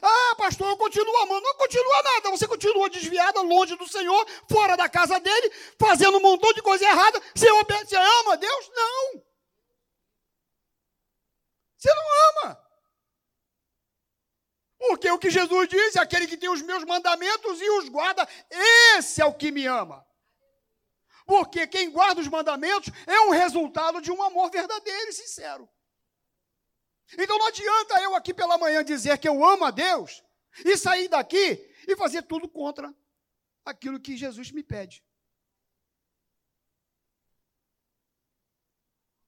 [0.00, 1.42] Ah, pastor, eu continuo amando.
[1.42, 2.30] Não continua nada.
[2.30, 6.84] Você continua desviada, longe do Senhor, fora da casa dele, fazendo um montão de coisa
[6.84, 7.20] errada.
[7.34, 8.70] Você, você ama Deus?
[8.74, 9.22] Não.
[11.76, 12.62] Você não ama.
[14.78, 18.26] Porque o que Jesus diz, aquele que tem os meus mandamentos e os guarda,
[18.96, 20.04] esse é o que me ama.
[21.26, 25.68] Porque quem guarda os mandamentos é um resultado de um amor verdadeiro e sincero.
[27.18, 30.22] Então não adianta eu aqui pela manhã dizer que eu amo a Deus
[30.64, 32.94] e sair daqui e fazer tudo contra
[33.64, 35.04] aquilo que Jesus me pede.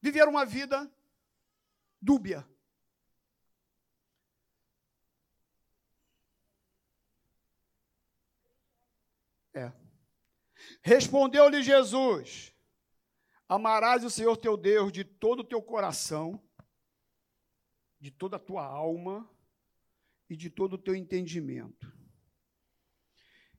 [0.01, 0.91] Viver uma vida
[2.01, 2.47] dúbia.
[9.55, 9.84] É.
[10.87, 12.55] Respondeu-lhe Jesus:
[13.49, 16.47] Amarás o Senhor teu Deus de todo o teu coração,
[17.99, 19.27] de toda a tua alma
[20.29, 21.91] e de todo o teu entendimento.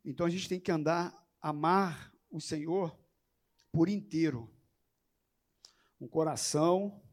[0.04, 2.96] Então a gente tem que andar, amar o Senhor
[3.72, 4.56] por inteiro.
[6.00, 7.04] Um coração,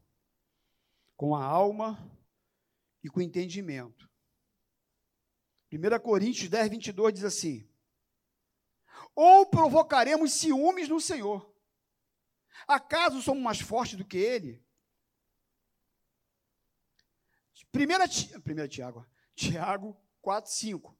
[1.17, 1.97] com a alma
[3.03, 4.07] e com o entendimento.
[5.71, 7.67] 1 Coríntios 10, 22 diz assim:
[9.15, 11.53] Ou provocaremos ciúmes no Senhor?
[12.67, 14.63] Acaso somos mais fortes do que Ele?
[17.71, 18.05] Primeira,
[18.43, 20.95] primeira Tiago, Tiago 4, 5.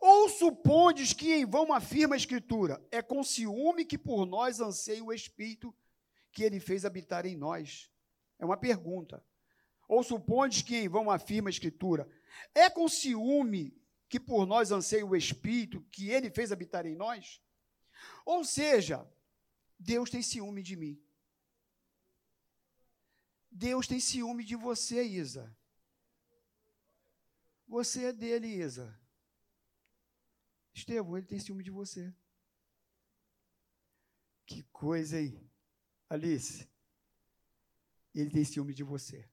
[0.00, 5.02] Ou supondes que em vão afirma a Escritura, é com ciúme que por nós anseia
[5.02, 5.74] o Espírito
[6.32, 7.88] que ele fez habitar em nós?
[8.40, 9.24] É uma pergunta.
[9.86, 12.08] Ou supondes que em vão afirma a Escritura,
[12.52, 13.72] é com ciúme
[14.08, 17.42] que por nós anseia o Espírito que ele fez habitar em nós?
[18.24, 19.08] Ou seja,
[19.78, 21.00] Deus tem ciúme de mim.
[23.50, 25.56] Deus tem ciúme de você, Isa.
[27.66, 29.00] Você é dele, Isa.
[30.74, 32.12] Estevão, ele tem ciúme de você.
[34.44, 35.48] Que coisa aí.
[36.08, 36.68] Alice,
[38.14, 39.28] ele tem ciúme de você.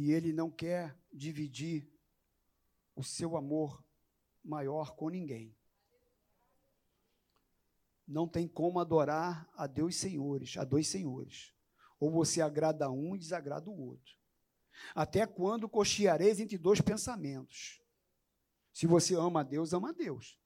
[0.00, 1.90] E ele não quer dividir
[2.94, 3.84] o seu amor
[4.44, 5.52] maior com ninguém.
[8.06, 11.52] Não tem como adorar a Deus senhores, a dois senhores.
[11.98, 14.14] Ou você agrada um e desagrada o outro.
[14.94, 17.82] Até quando cocheareis entre dois pensamentos?
[18.72, 20.38] Se você ama a Deus, ama a Deus.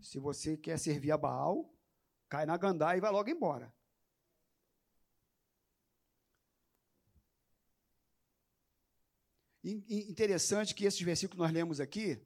[0.00, 1.68] Se você quer servir a Baal,
[2.28, 3.73] cai na gandá e vai logo embora.
[9.64, 12.20] Interessante que esses versículos que nós lemos aqui,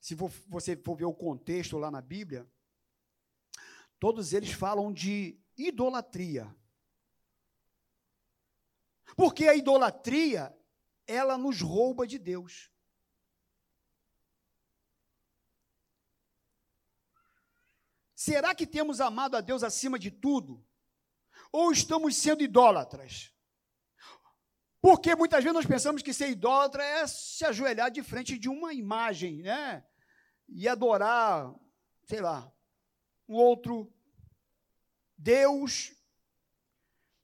[0.00, 2.50] se você for ver o contexto lá na Bíblia,
[4.00, 6.54] todos eles falam de idolatria.
[9.14, 10.56] Porque a idolatria,
[11.06, 12.70] ela nos rouba de Deus.
[18.14, 20.64] Será que temos amado a Deus acima de tudo?
[21.52, 23.34] Ou estamos sendo idólatras?
[24.80, 28.72] Porque muitas vezes nós pensamos que ser idólatra é se ajoelhar de frente de uma
[28.72, 29.84] imagem, né?
[30.48, 31.52] E adorar,
[32.04, 32.50] sei lá,
[33.28, 33.92] um outro
[35.16, 35.92] Deus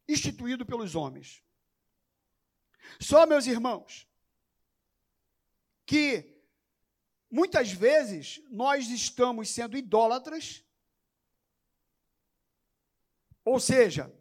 [0.09, 1.43] instituído pelos homens.
[3.01, 4.09] Só, meus irmãos,
[5.87, 6.43] que
[7.31, 10.64] muitas vezes nós estamos sendo idólatras,
[13.45, 14.12] ou seja,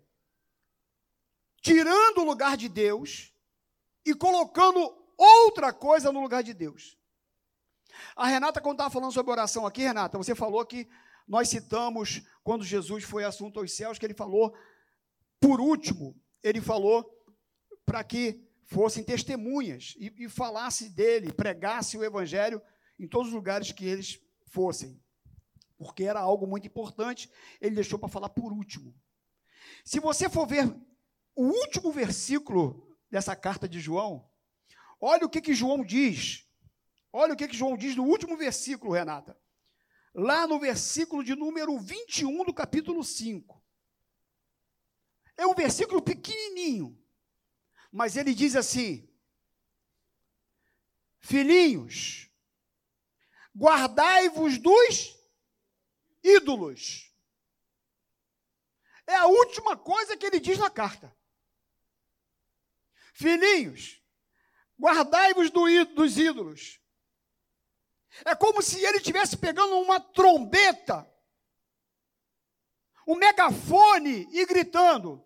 [1.63, 3.33] tirando o lugar de Deus
[4.05, 4.79] e colocando
[5.17, 6.97] outra coisa no lugar de Deus.
[8.15, 10.87] A Renata, quando estava falando sobre oração aqui, Renata, você falou que
[11.25, 14.53] nós citamos quando Jesus foi assunto aos céus, que ele falou,
[15.39, 17.09] por último, ele falou
[17.85, 22.61] para que fossem testemunhas e, e falasse dele, pregasse o evangelho
[22.99, 25.01] em todos os lugares que eles fossem.
[25.77, 28.93] Porque era algo muito importante, ele deixou para falar por último.
[29.85, 30.73] Se você for ver
[31.35, 34.29] o último versículo dessa carta de João,
[34.99, 36.47] olha o que, que João diz.
[37.11, 39.39] Olha o que, que João diz no último versículo, Renata.
[40.15, 43.63] Lá no versículo de número 21 do capítulo 5.
[45.37, 46.99] É um versículo pequenininho,
[47.91, 49.09] mas ele diz assim:
[51.19, 52.29] Filhinhos,
[53.55, 55.17] guardai-vos dos
[56.23, 57.11] ídolos.
[59.05, 61.15] É a última coisa que ele diz na carta.
[63.23, 64.01] Filhinhos,
[64.77, 65.63] guardai-vos do
[65.95, 66.77] dos ídolos.
[68.25, 71.09] É como se ele estivesse pegando uma trombeta,
[73.07, 75.25] um megafone e gritando: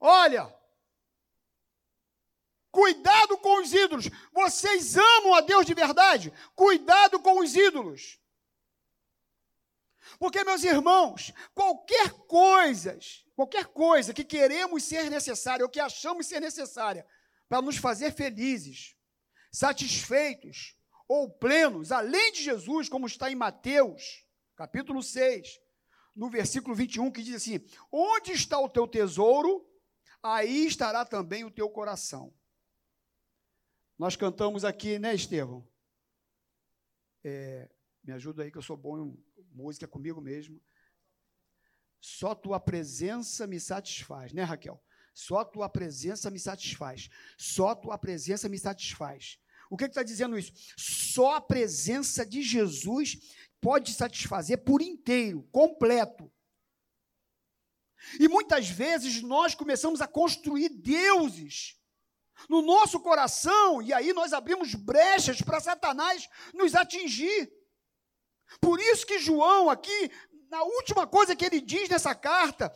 [0.00, 0.52] Olha,
[2.72, 4.10] cuidado com os ídolos.
[4.32, 6.32] Vocês amam a Deus de verdade?
[6.56, 8.18] Cuidado com os ídolos.
[10.18, 12.98] Porque, meus irmãos, qualquer coisa,
[13.34, 17.06] qualquer coisa que queremos ser necessária ou que achamos ser necessária
[17.48, 18.96] para nos fazer felizes,
[19.50, 20.76] satisfeitos
[21.08, 25.60] ou plenos, além de Jesus, como está em Mateus, capítulo 6,
[26.14, 29.66] no versículo 21, que diz assim: Onde está o teu tesouro,
[30.22, 32.32] aí estará também o teu coração.
[33.98, 35.66] Nós cantamos aqui, né, Estevão?
[37.22, 37.70] É,
[38.02, 40.60] me ajuda aí, que eu sou bom em música comigo mesmo.
[42.02, 44.82] Só tua presença me satisfaz, né, Raquel?
[45.14, 47.08] Só tua presença me satisfaz.
[47.38, 49.38] Só tua presença me satisfaz.
[49.70, 50.52] O que está dizendo isso?
[50.76, 53.18] Só a presença de Jesus
[53.60, 56.30] pode satisfazer por inteiro, completo.
[58.18, 61.80] E muitas vezes nós começamos a construir deuses
[62.48, 67.52] no nosso coração, e aí nós abrimos brechas para Satanás nos atingir.
[68.60, 70.10] Por isso que João, aqui,
[70.52, 72.70] na última coisa que ele diz nessa carta,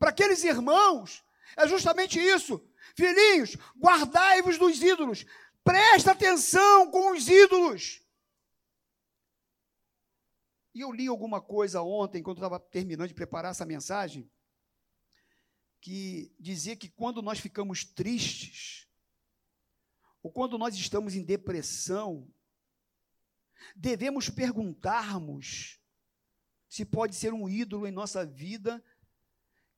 [0.00, 1.24] para aqueles irmãos
[1.56, 2.60] é justamente isso.
[2.96, 5.24] Filhinhos, guardai-vos dos ídolos.
[5.62, 8.02] Presta atenção com os ídolos.
[10.74, 14.28] E eu li alguma coisa ontem, quando estava terminando de preparar essa mensagem,
[15.80, 18.88] que dizia que quando nós ficamos tristes,
[20.20, 22.28] ou quando nós estamos em depressão,
[23.76, 25.77] devemos perguntarmos
[26.68, 28.82] se pode ser um ídolo em nossa vida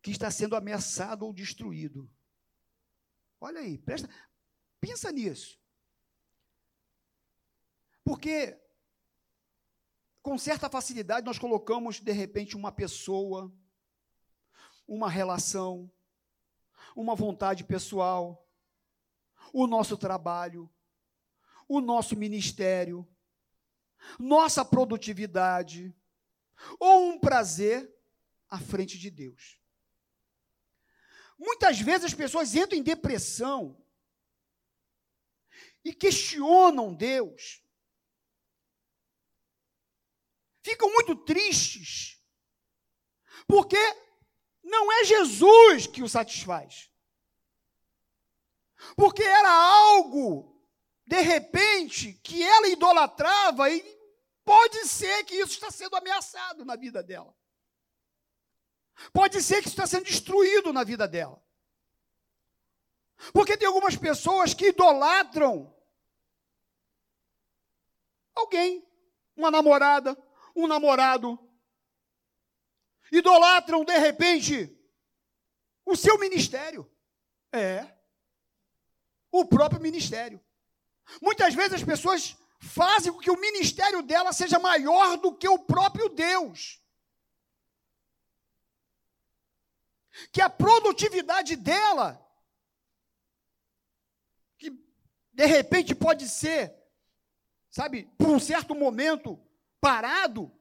[0.03, 2.11] que está sendo ameaçado ou destruído.
[3.41, 4.09] Olha aí, presta,
[4.81, 5.59] pensa nisso.
[8.03, 8.59] Porque
[10.23, 13.53] com certa facilidade nós colocamos de repente uma pessoa,
[14.87, 15.91] uma relação,
[16.97, 18.47] uma vontade pessoal,
[19.53, 20.69] o nosso trabalho,
[21.69, 23.07] o nosso ministério,
[24.19, 25.95] nossa produtividade
[26.79, 27.93] ou um prazer
[28.49, 29.61] à frente de Deus.
[31.39, 33.83] Muitas vezes as pessoas entram em depressão
[35.85, 37.63] e questionam Deus.
[40.63, 42.23] Ficam muito tristes,
[43.47, 43.79] porque
[44.63, 46.91] não é Jesus que o satisfaz.
[48.95, 50.63] Porque era algo,
[51.07, 54.00] de repente, que ela idolatrava e
[54.51, 57.33] pode ser que isso está sendo ameaçado na vida dela.
[59.13, 61.41] Pode ser que isso está sendo destruído na vida dela.
[63.33, 65.73] Porque tem algumas pessoas que idolatram
[68.35, 68.85] alguém,
[69.37, 70.21] uma namorada,
[70.57, 71.39] um namorado.
[73.13, 74.77] Idolatram, de repente,
[75.87, 76.91] o seu ministério.
[77.53, 77.97] É.
[79.31, 80.45] O próprio ministério.
[81.23, 85.59] Muitas vezes as pessoas fazem com que o ministério dela seja maior do que o
[85.59, 86.81] próprio Deus.
[90.33, 92.21] que a produtividade dela,
[94.59, 94.71] que
[95.33, 96.75] de repente pode ser,
[97.71, 99.41] sabe, por um certo momento
[99.81, 100.53] parado,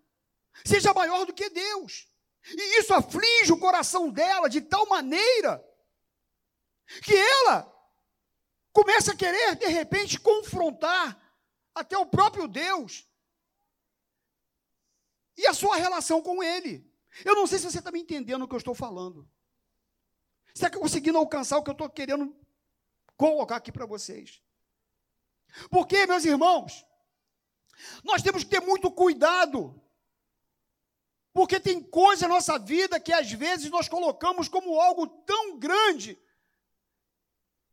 [0.66, 2.08] seja maior do que Deus.
[2.46, 5.64] E isso aflige o coração dela de tal maneira
[7.04, 7.76] que ela
[8.72, 11.18] começa a querer, de repente, confrontar
[11.80, 13.08] até o próprio Deus
[15.38, 16.90] e a sua relação com Ele.
[17.24, 19.30] Eu não sei se você está me entendendo o que eu estou falando.
[20.48, 22.36] Você está conseguindo alcançar o que eu estou querendo
[23.16, 24.42] colocar aqui para vocês?
[25.70, 26.86] Porque, meus irmãos,
[28.04, 29.82] nós temos que ter muito cuidado.
[31.34, 36.22] Porque tem coisa na nossa vida que às vezes nós colocamos como algo tão grande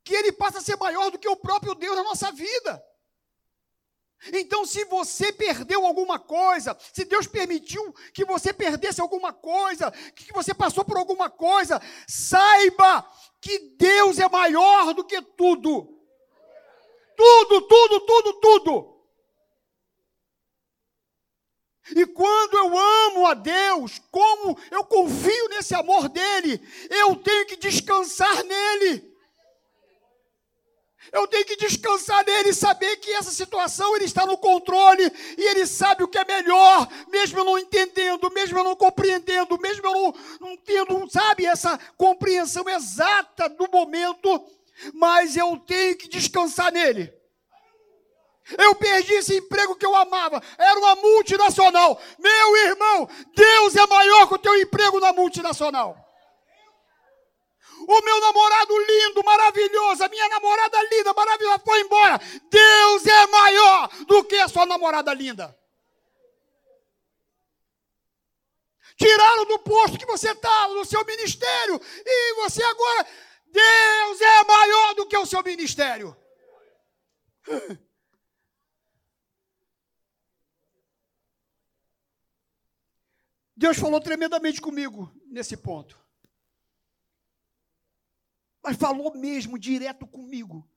[0.04, 2.84] que ele passa a ser maior do que o próprio Deus na nossa vida.
[4.32, 10.32] Então, se você perdeu alguma coisa, se Deus permitiu que você perdesse alguma coisa, que
[10.32, 13.08] você passou por alguma coisa, saiba
[13.40, 15.94] que Deus é maior do que tudo.
[17.16, 18.96] Tudo, tudo, tudo, tudo.
[21.94, 26.60] E quando eu amo a Deus, como eu confio nesse amor dele,
[26.90, 29.15] eu tenho que descansar nele.
[31.12, 35.42] Eu tenho que descansar nele e saber que essa situação ele está no controle e
[35.42, 39.86] ele sabe o que é melhor, mesmo eu não entendendo, mesmo eu não compreendendo, mesmo
[39.86, 44.44] eu não, não tendo, sabe, essa compreensão exata do momento,
[44.94, 47.12] mas eu tenho que descansar nele.
[48.58, 52.00] Eu perdi esse emprego que eu amava, era uma multinacional.
[52.18, 56.05] Meu irmão, Deus é maior que o teu emprego na multinacional
[57.86, 62.20] o meu namorado lindo, maravilhoso, a minha namorada linda, maravilhosa, foi embora.
[62.50, 65.56] Deus é maior do que a sua namorada linda.
[68.96, 73.06] Tiraram do posto que você está, no seu ministério, e você agora,
[73.46, 76.16] Deus é maior do que o seu ministério.
[83.56, 86.05] Deus falou tremendamente comigo nesse ponto
[88.66, 90.68] mas falou mesmo direto comigo.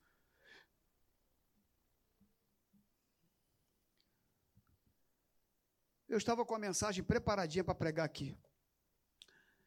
[6.08, 8.38] Eu estava com a mensagem preparadinha para pregar aqui.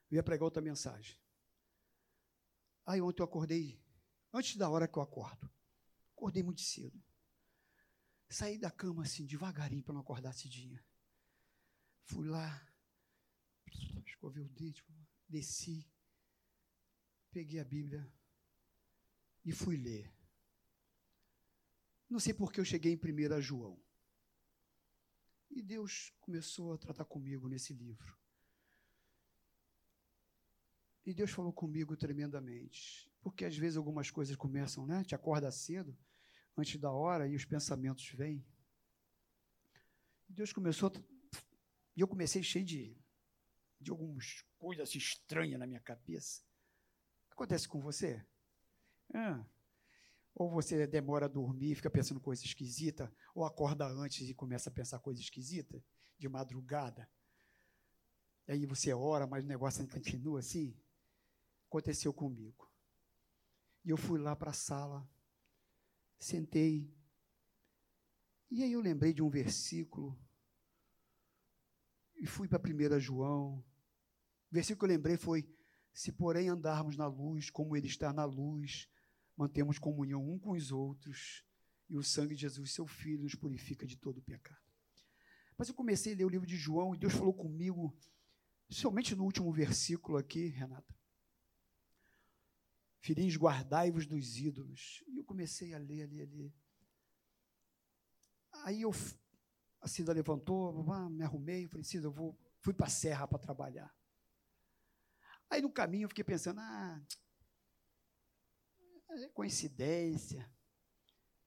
[0.08, 1.20] Eu ia pregar outra mensagem.
[2.86, 3.84] Aí ontem eu acordei,
[4.32, 5.52] antes da hora que eu acordo.
[6.12, 7.02] Acordei muito cedo.
[8.28, 10.80] Saí da cama assim, devagarinho, para não acordar cedinha.
[12.04, 12.72] Fui lá,
[14.06, 14.84] escovei o dente,
[15.28, 15.91] desci,
[17.32, 18.06] peguei a Bíblia
[19.44, 20.12] e fui ler.
[22.08, 23.82] Não sei por que eu cheguei em 1 João.
[25.50, 28.16] E Deus começou a tratar comigo nesse livro.
[31.04, 33.10] E Deus falou comigo tremendamente.
[33.22, 35.02] Porque às vezes algumas coisas começam, né?
[35.02, 35.96] Te acorda cedo,
[36.56, 38.44] antes da hora, e os pensamentos vêm.
[40.28, 40.92] Deus começou.
[41.96, 42.96] E eu comecei cheio de,
[43.80, 46.42] de algumas coisas estranhas na minha cabeça.
[47.32, 48.24] Acontece com você?
[49.14, 49.44] Ah,
[50.34, 54.72] ou você demora a dormir, fica pensando coisa esquisita, ou acorda antes e começa a
[54.72, 55.82] pensar coisa esquisita,
[56.18, 57.08] de madrugada.
[58.48, 60.76] E aí você ora, mas o negócio continua assim.
[61.68, 62.70] Aconteceu comigo.
[63.84, 65.08] E eu fui lá para a sala,
[66.18, 66.94] sentei.
[68.50, 70.18] E aí eu lembrei de um versículo.
[72.16, 73.58] E fui para 1 João.
[73.58, 73.64] O
[74.54, 75.42] versículo que eu lembrei foi:
[75.92, 78.88] Se porém andarmos na luz, como Ele está na luz,
[79.36, 81.44] mantemos comunhão um com os outros,
[81.88, 84.62] e o sangue de Jesus, seu Filho, nos purifica de todo pecado.
[85.58, 87.94] Mas eu comecei a ler o livro de João e Deus falou comigo,
[88.70, 90.96] somente no último versículo aqui, Renata.
[93.00, 95.04] Filhinhos, guardai-vos dos ídolos.
[95.08, 96.54] E eu comecei a ler, a ler, a ler.
[98.64, 98.92] Aí eu,
[99.80, 103.92] a Cida levantou, me arrumei, falei, Cida, eu vou, fui para a serra para trabalhar.
[105.52, 106.98] Aí no caminho eu fiquei pensando, ah,
[109.10, 110.50] é coincidência.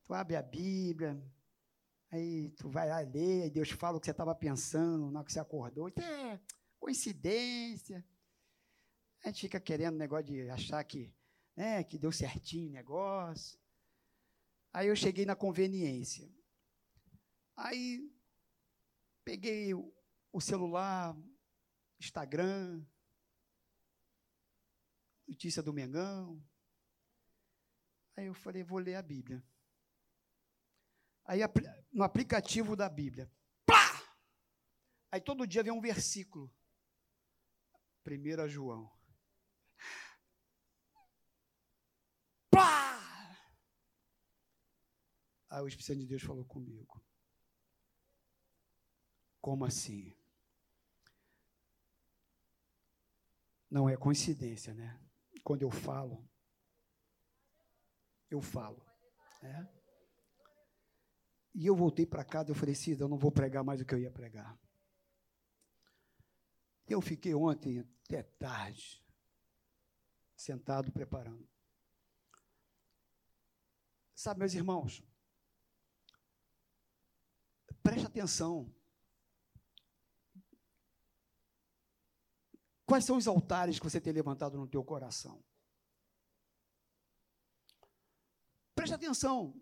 [0.03, 1.19] Tu abre a Bíblia,
[2.11, 5.33] aí tu vai lá ler, Deus fala o que você estava pensando na hora que
[5.33, 5.89] você acordou.
[5.89, 6.39] É,
[6.79, 8.05] coincidência.
[9.23, 11.11] A gente fica querendo negócio de achar que
[11.55, 13.57] né, que deu certinho o negócio.
[14.71, 16.31] Aí eu cheguei na conveniência.
[17.55, 18.07] Aí
[19.23, 21.17] peguei o celular,
[21.99, 22.85] Instagram,
[25.27, 26.43] notícia do Mengão.
[28.15, 29.43] Aí eu falei, vou ler a Bíblia.
[31.25, 31.39] Aí
[31.91, 33.31] no aplicativo da Bíblia,
[33.65, 34.01] pá!
[35.11, 36.53] Aí todo dia vem um versículo.
[38.05, 38.95] 1 João.
[45.55, 47.01] Aí o Espírito de Deus falou comigo.
[49.39, 50.13] Como assim?
[53.71, 54.99] Não é coincidência, né?
[55.45, 56.27] Quando eu falo,
[58.29, 58.85] eu falo.
[59.41, 59.67] É?
[61.53, 63.93] E eu voltei para casa, eu falei, Cida, eu não vou pregar mais o que
[63.93, 64.59] eu ia pregar.
[66.89, 69.01] Eu fiquei ontem até tarde,
[70.35, 71.47] sentado preparando.
[74.13, 75.01] Sabe, meus irmãos,
[77.85, 78.73] Preste atenção.
[82.85, 85.43] Quais são os altares que você tem levantado no teu coração?
[88.75, 89.59] Preste atenção.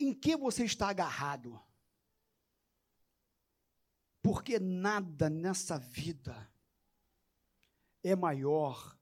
[0.00, 1.62] Em que você está agarrado?
[4.20, 6.50] Porque nada nessa vida
[8.02, 8.98] é maior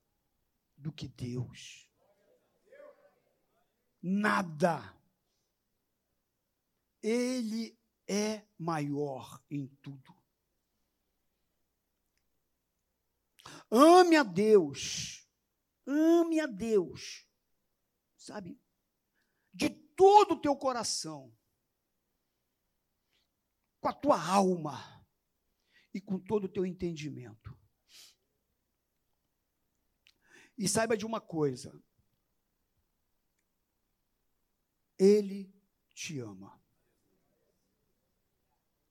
[0.76, 1.88] do que Deus.
[4.02, 4.94] Nada.
[7.00, 10.21] Ele é maior em tudo.
[13.74, 15.26] Ame a Deus,
[15.86, 17.26] ame a Deus,
[18.14, 18.60] sabe,
[19.50, 21.34] de todo o teu coração,
[23.80, 25.02] com a tua alma.
[25.94, 27.54] E com todo o teu entendimento.
[30.56, 31.78] E saiba de uma coisa:
[34.98, 35.54] Ele
[35.94, 36.58] te ama.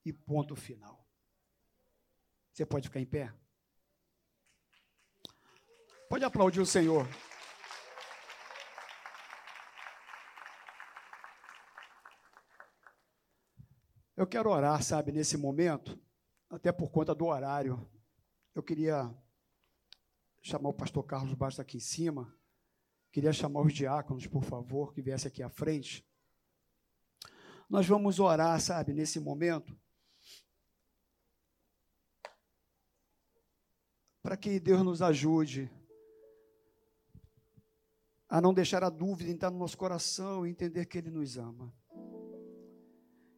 [0.04, 1.04] E ponto final.
[2.52, 3.34] Você pode ficar em pé?
[6.12, 7.08] Pode aplaudir o Senhor.
[14.14, 15.98] Eu quero orar, sabe, nesse momento,
[16.50, 17.90] até por conta do horário.
[18.54, 19.10] Eu queria
[20.42, 22.30] chamar o pastor Carlos Bastos aqui em cima.
[23.10, 26.06] Queria chamar os diáconos, por favor, que viesse aqui à frente.
[27.70, 29.74] Nós vamos orar, sabe, nesse momento.
[34.22, 35.68] para que Deus nos ajude
[38.32, 41.70] a não deixar a dúvida entrar no nosso coração e entender que Ele nos ama.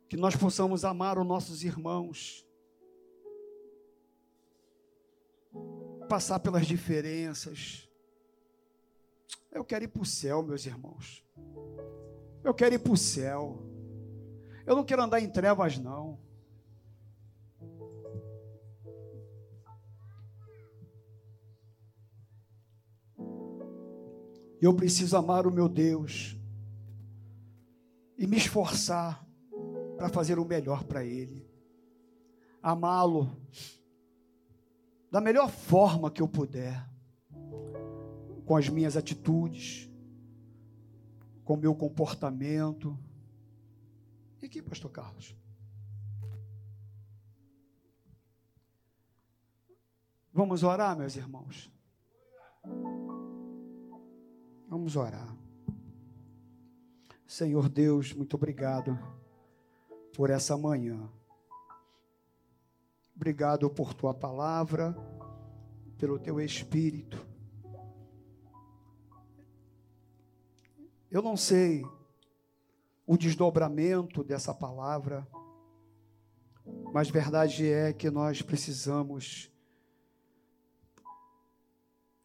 [0.08, 2.46] Que nós possamos amar os nossos irmãos,
[6.08, 7.90] passar pelas diferenças.
[9.50, 11.26] Eu quero ir para o céu, meus irmãos.
[12.44, 13.66] Eu quero ir para o céu.
[14.64, 16.20] Eu não quero andar em trevas, não.
[24.64, 26.38] Eu preciso amar o meu Deus
[28.16, 29.22] e me esforçar
[29.94, 31.46] para fazer o melhor para Ele.
[32.62, 33.36] Amá-lo
[35.10, 36.82] da melhor forma que eu puder.
[38.46, 39.90] com as minhas atitudes,
[41.44, 42.98] com o meu comportamento.
[44.40, 45.36] E aqui, pastor Carlos?
[50.32, 51.73] Vamos orar, meus irmãos?
[54.74, 55.32] Vamos orar.
[57.28, 58.98] Senhor Deus, muito obrigado
[60.12, 61.08] por essa manhã.
[63.14, 64.92] Obrigado por tua palavra,
[65.96, 67.24] pelo teu espírito.
[71.08, 71.86] Eu não sei
[73.06, 75.24] o desdobramento dessa palavra,
[76.92, 79.53] mas verdade é que nós precisamos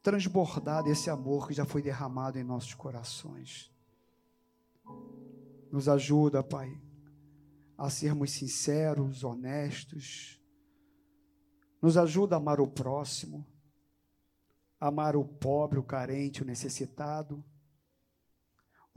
[0.01, 3.71] transbordar desse amor que já foi derramado em nossos corações.
[5.71, 6.81] Nos ajuda, Pai,
[7.77, 10.41] a sermos sinceros, honestos.
[11.81, 13.45] Nos ajuda a amar o próximo,
[14.79, 17.43] amar o pobre, o carente, o necessitado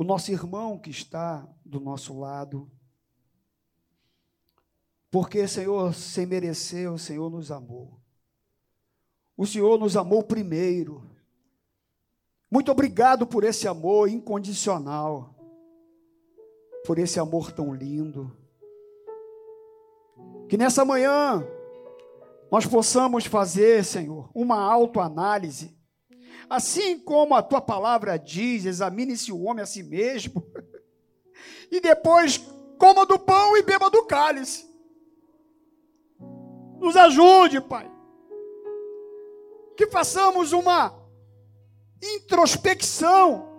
[0.02, 2.68] o nosso irmão que está do nosso lado.
[5.12, 8.01] Porque, Senhor, sem merecer, o Senhor nos amou.
[9.36, 11.02] O Senhor nos amou primeiro.
[12.50, 15.34] Muito obrigado por esse amor incondicional,
[16.86, 18.36] por esse amor tão lindo.
[20.48, 21.46] Que nessa manhã
[22.50, 25.74] nós possamos fazer, Senhor, uma autoanálise
[26.48, 30.46] Assim como a tua palavra diz, examine-se o homem a si mesmo,
[31.70, 32.38] e depois
[32.78, 34.66] coma do pão e beba do cálice.
[36.78, 37.90] Nos ajude, Pai.
[39.76, 40.94] Que façamos uma
[42.02, 43.50] introspecção.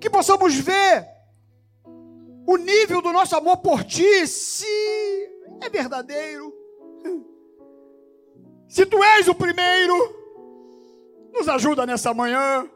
[0.00, 1.06] Que possamos ver
[2.46, 4.66] o nível do nosso amor por Ti, se
[5.60, 6.56] é verdadeiro
[8.68, 9.94] se tu és o primeiro,
[11.32, 12.68] nos ajuda nessa manhã.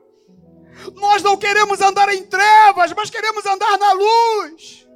[0.95, 4.89] Nós não queremos andar em trevas, mas queremos andar na luz.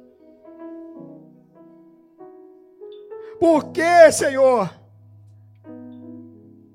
[3.39, 4.69] Por que, Senhor?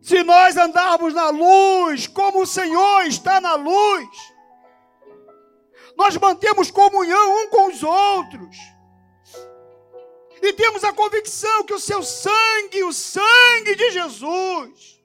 [0.01, 4.09] Se nós andarmos na luz, como o Senhor está na luz,
[5.97, 8.57] nós mantemos comunhão um com os outros
[10.43, 15.03] e temos a convicção que o seu sangue, o sangue de Jesus,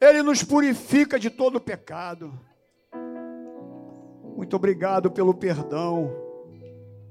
[0.00, 2.38] ele nos purifica de todo pecado.
[4.36, 6.12] Muito obrigado pelo perdão,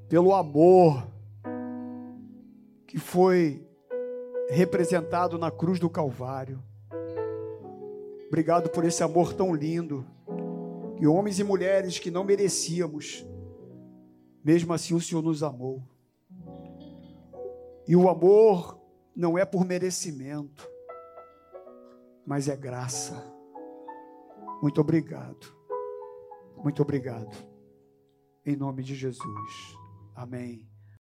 [0.08, 1.06] pelo amor
[2.88, 3.67] que foi
[4.50, 6.62] representado na cruz do Calvário.
[8.28, 10.06] Obrigado por esse amor tão lindo.
[11.00, 13.26] E homens e mulheres que não merecíamos,
[14.44, 15.84] mesmo assim o Senhor nos amou.
[17.88, 18.80] E o amor
[19.16, 20.68] não é por merecimento,
[22.26, 23.24] mas é graça.
[24.62, 25.56] Muito obrigado.
[26.58, 27.36] Muito obrigado.
[28.46, 29.78] Em nome de Jesus.
[30.16, 30.77] Amém.